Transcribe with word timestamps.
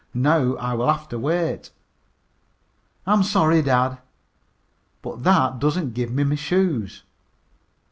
Now 0.15 0.55
I 0.55 0.73
will 0.73 0.87
have 0.91 1.09
to 1.09 1.19
wait." 1.19 1.69
"I'm 3.05 3.21
sorry, 3.21 3.61
dad." 3.61 3.99
"But 5.03 5.21
that 5.25 5.59
doesn't 5.59 5.93
give 5.93 6.09
me 6.11 6.23
my 6.23 6.33
shoes." 6.33 7.03